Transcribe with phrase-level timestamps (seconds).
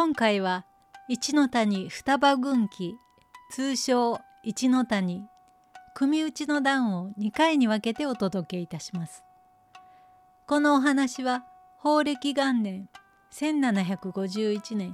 [0.00, 0.64] 今回は
[1.08, 2.94] 一の谷双葉軍記
[3.50, 5.24] 通称一の谷
[5.92, 9.24] 組打ちの段を2回に分けてお届けいたします。
[10.46, 11.44] このお話は
[11.78, 12.88] 法暦元年
[13.32, 14.92] 1751年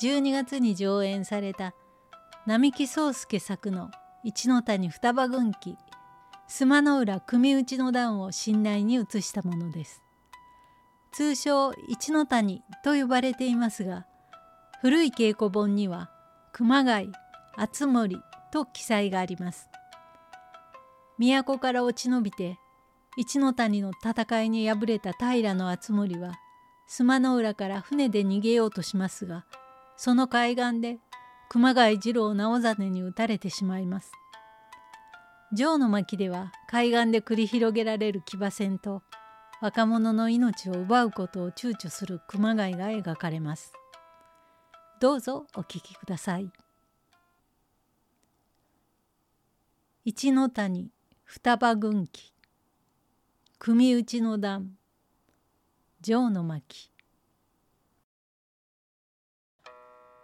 [0.00, 1.74] 12月に上演された
[2.46, 3.90] 並木宗介作の
[4.24, 5.76] 一の谷双葉軍記
[6.48, 10.00] 須磨の浦組打ちの段を信内に移したものです。
[11.12, 14.06] 通称一の谷と呼ばれていますが
[14.82, 16.10] 古い稽古本には
[16.52, 17.10] 熊谷
[17.56, 19.70] 敦盛と記載があります。
[21.18, 22.58] 都から落ち延びて
[23.16, 26.34] 一ノ谷の戦いに敗れた平の敦盛は
[26.88, 29.46] 須磨の浦から船で逃げようとしますが
[29.96, 30.98] その海岸で
[31.48, 34.12] 熊谷次郎直実に撃たれてしまいます。
[35.54, 39.02] 城の巻では海岸で繰り広げられる騎馬戦と
[39.62, 43.72] 若者の命を奪うことを躊躇する熊谷が描かれます。
[44.98, 46.50] どうぞお聞きください。
[50.06, 50.90] 一の谷
[51.24, 52.32] 双葉軍記。
[53.58, 54.78] 組打ちの段
[56.02, 56.90] 城の巻。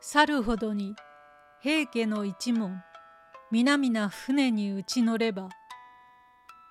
[0.00, 0.94] 去るほどに
[1.60, 2.80] 平家の一門
[3.50, 5.48] 皆々船に打ち乗れば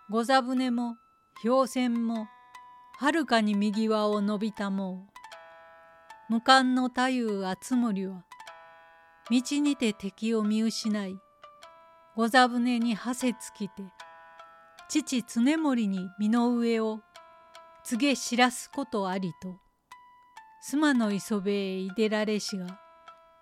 [0.09, 0.95] 御座船も
[1.43, 2.27] 氷船も
[2.97, 5.18] はるかに右輪を伸びたもう。
[6.29, 8.23] 無冠の太夫敦盛は
[9.31, 11.15] 道にて敵を見失い
[12.15, 13.81] 御座船に馳せつきて
[14.87, 16.99] 父常盛に身の上を
[17.83, 19.57] 告げ知らすことありと
[20.61, 22.79] 妻の磯部へいでられしが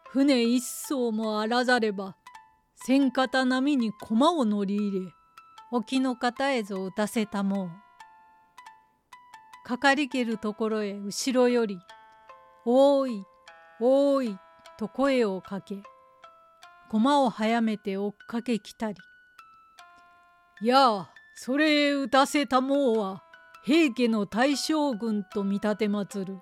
[0.09, 2.15] 船一艘もあらざれば
[2.85, 5.11] 千方波に駒を乗り入れ
[5.71, 7.69] 沖の方へぞ打たせたもう。
[9.65, 11.77] かかりけるところへ後ろより
[12.69, 13.23] おーい
[13.79, 14.37] おーい
[14.77, 15.77] と声をかけ
[16.89, 18.97] 駒を早めて追っかけきたり。
[20.61, 23.23] やあそれへ打たせたもうは
[23.63, 26.39] 平家の大将軍と見立てまつる。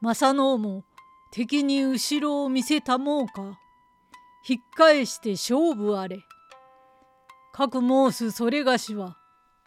[0.00, 0.84] 正能も
[1.32, 3.58] 敵に後ろを見せたもうか
[4.48, 6.20] 引っ返して勝負あれ。
[7.52, 9.16] かく申すそれがしは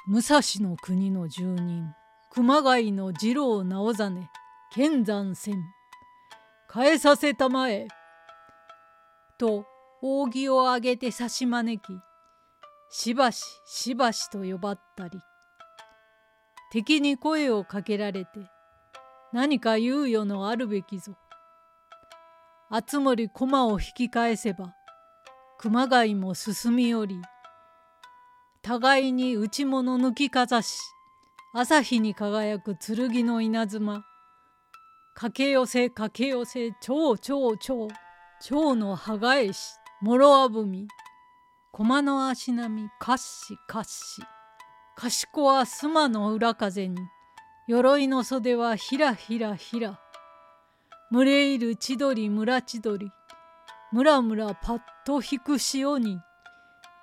[0.07, 1.88] 武蔵の国の住人
[2.31, 4.41] 熊谷の次郎直実。
[4.73, 5.61] 剣山戦
[6.73, 7.87] 変えさせたまえ」
[9.37, 9.65] と
[10.01, 11.93] 扇を上げて差し招き。
[12.93, 15.19] しばししばしと呼ばったり。
[16.71, 18.49] 敵に声をかけられて
[19.33, 21.17] 何か猶予のあるべきぞ。
[22.69, 24.73] 熱森駒を引き返せば
[25.57, 27.21] 熊谷も進み寄り
[28.61, 30.79] 互いに内物抜きかざし
[31.53, 34.05] 朝日に輝く剣の稲妻。
[35.13, 37.88] 駆け寄せ駆け寄せ蝶蝶蝶
[38.41, 40.88] 蝶の葉返しもろあぶみ
[41.72, 44.21] 駒の足並みかっしかっし。
[44.95, 46.97] 賢は須の裏風に
[47.67, 50.00] 鎧の袖はひらひらひら。
[51.12, 53.09] 群れいる千鳥村千鳥
[53.91, 56.19] むらむらパッと引く潮に。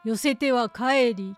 [0.04, 1.34] 寄せては帰り。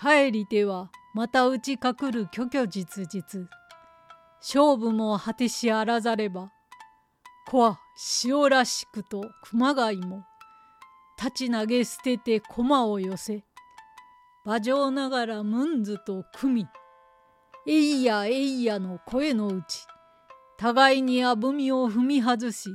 [0.00, 3.48] 帰りてはまた打ちかくる虚虚実実
[4.48, 6.52] 勝負も果てしあらざれば
[7.48, 7.80] 子は
[8.24, 10.22] 塩らしくと熊谷も
[11.18, 13.42] 立ち投げ捨てて駒を寄せ
[14.44, 16.66] 馬上ながらムンズと組み
[17.66, 19.84] えいやえいやの声のうち
[20.58, 22.70] 互いにあぶみを踏み外し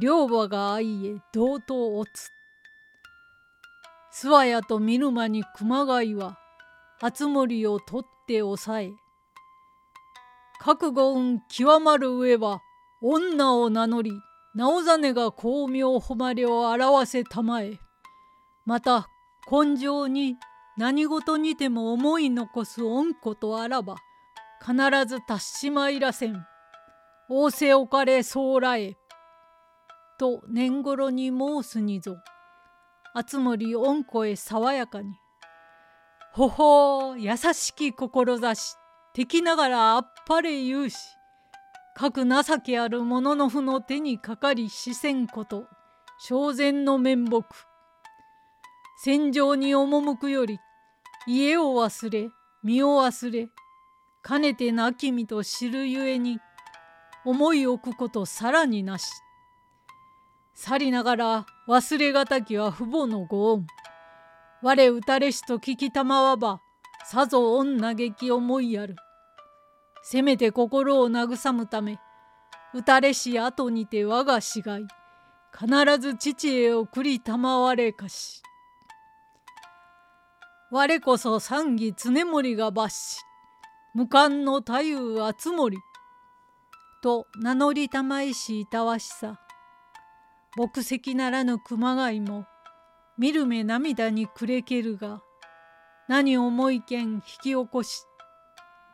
[0.00, 2.30] 両馬が相へ同等をつ
[4.24, 6.36] 諏訪屋と見る間に熊谷は
[7.00, 8.90] 敦盛を取って抑え
[10.62, 12.60] 覚悟運極まる上は
[13.00, 14.12] 女を名乗り
[14.54, 17.78] 直実が巧妙誉れを表せたまえ。
[18.66, 19.08] また
[19.50, 20.36] 根性に
[20.76, 23.96] 何事にても思い残す恩子とあらば
[24.60, 24.74] 必
[25.06, 26.44] ず達しまいらせん。
[27.30, 28.98] 仰せおかれそうらえ。
[30.18, 32.18] と年頃に申すにぞ。
[33.14, 35.14] 熱森恩子へ爽やかに
[36.34, 38.76] 「ほほう優しき志。
[39.12, 40.96] 敵ながらあっぱれ言うし
[41.96, 45.66] 各情けある者の負の手にかかりしせんこと
[46.20, 47.44] 正然の面目。
[49.02, 50.60] 戦場に赴くより
[51.26, 52.28] 家を忘れ
[52.62, 53.48] 身を忘れ
[54.22, 56.38] かねて亡き身と知るゆえに
[57.24, 59.10] 思い置くことさらになし。
[60.54, 63.66] 去りながら忘れがたきは父母のご恩。
[64.62, 66.60] 我打たれしと聞きたまわば
[67.04, 68.94] さぞ恩嘆き思いやる。
[70.02, 71.98] せめて心を慰むため
[72.74, 74.86] 打たれし後にて我が死骸
[75.52, 78.42] 必ず父へ送りたまわれかし。
[80.70, 83.20] 我こそ三義常盛が抜し
[83.92, 85.76] 無冠の太夫厚森
[87.02, 89.40] と名乗りたまいしいたわしさ。
[90.56, 92.46] 牧石ならぬ熊谷も
[93.18, 95.22] 見る目涙にくれけるが
[96.08, 98.04] 何思いけん引き起こし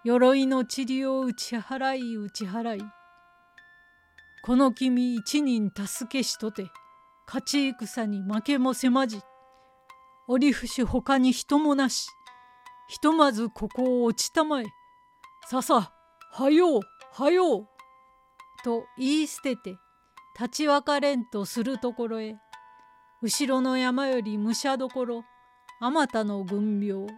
[0.06, 2.82] 鎧の塵を打ち払い打ち払い。
[4.44, 6.70] この君一人助けしとて
[7.26, 9.20] 勝ち戦に負けもせまじ。
[10.28, 12.06] 折伏他に人もなし。
[12.88, 14.66] ひとまずここを落ちたまえ。
[15.48, 15.90] ささ
[16.30, 16.80] はよう
[17.12, 17.66] はよう。
[18.62, 19.76] と言い捨てて
[20.38, 22.36] 立ち別れんとするところへ。
[23.22, 25.24] 後ろの山より武者どころ
[25.80, 27.08] あまたの軍病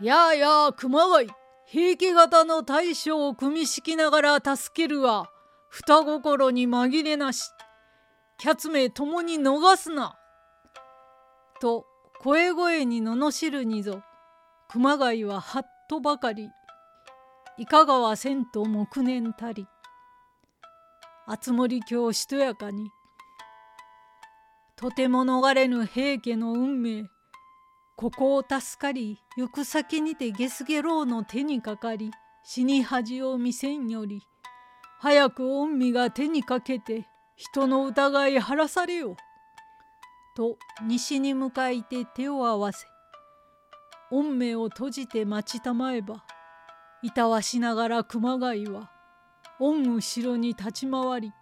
[0.00, 1.30] やあやあ熊谷。
[1.72, 5.30] 平家型の大将を組み敷きながら助けるは
[5.68, 7.48] 双心に紛れなし。
[8.38, 10.16] キャツめ共に逃すな」
[11.60, 11.86] と
[12.18, 14.02] 声声に罵るにぞ。
[14.68, 16.50] 熊谷ははっとばかり。
[17.56, 19.68] いかがはせんと黙念たり。
[21.28, 22.90] 熱森教しとやかに。
[24.74, 27.08] とても逃れぬ平家の運命。
[28.00, 32.12] ここを助かり行く先にてゲスゲロウの手にかかり
[32.42, 34.22] 死に恥を見せんより
[35.00, 37.04] 早く御身が手にかけて
[37.36, 39.16] 人の疑い晴らされよ。
[40.34, 42.86] と西に向かいて手を合わせ
[44.10, 46.24] 御目を閉じて待ちたまえば
[47.02, 48.90] いたわしながら熊谷は
[49.58, 51.32] 御後ろに立ち回り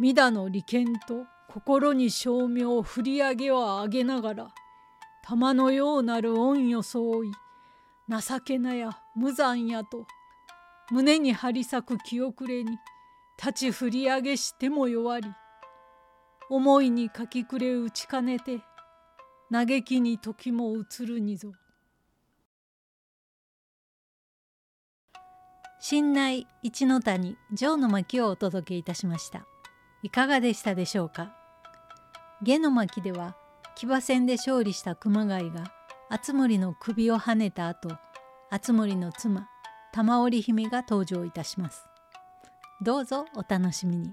[0.00, 4.48] 御田の利権と心に照明を振り上げは上げながら
[5.22, 7.32] 玉のようなる御装い
[8.08, 10.06] 情けなや無残やと。
[10.90, 12.78] 胸に張り裂く気遅れに
[13.38, 15.28] 立ち振り上げしても弱り。
[16.50, 18.60] 思いにかきくれ打ちかねて
[19.50, 21.52] 嘆きに時も移るにぞ。
[25.80, 29.46] 新内一の谷城の巻をお届けいたしました。
[30.02, 31.32] いかがでしたでしょうか？
[32.42, 33.36] 下の巻では
[33.74, 35.72] 騎馬戦で勝利した熊谷が
[36.10, 37.88] 敦森の首をはねた後
[38.50, 39.48] 敦森の妻
[39.92, 41.84] 玉織姫が登場いたします。
[42.82, 44.12] どうぞお楽しみに。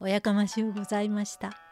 [0.00, 1.63] おやかましゅうございました。